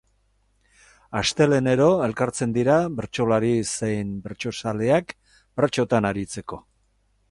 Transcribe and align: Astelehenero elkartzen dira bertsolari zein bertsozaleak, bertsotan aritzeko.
Astelehenero 1.19 1.91
elkartzen 2.07 2.57
dira 2.57 2.79
bertsolari 3.01 3.53
zein 3.75 4.19
bertsozaleak, 4.27 5.19
bertsotan 5.63 6.13
aritzeko. 6.15 6.65